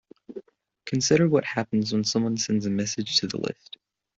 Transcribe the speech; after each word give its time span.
Consider 0.87 1.29
what 1.29 1.45
happens 1.45 1.93
when 1.93 2.03
someone 2.05 2.35
sends 2.35 2.65
a 2.65 2.71
message 2.71 3.17
to 3.17 3.27
the 3.27 3.37
list. 3.37 3.77